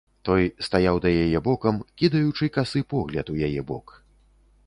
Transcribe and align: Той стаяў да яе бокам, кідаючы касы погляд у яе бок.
Той 0.27 0.45
стаяў 0.67 0.95
да 1.03 1.09
яе 1.25 1.39
бокам, 1.49 1.75
кідаючы 2.01 2.49
касы 2.57 2.79
погляд 2.93 3.25
у 3.35 3.39
яе 3.49 3.61
бок. 3.73 3.97